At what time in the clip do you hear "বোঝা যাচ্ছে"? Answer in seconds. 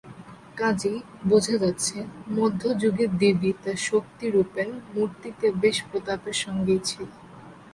1.25-1.97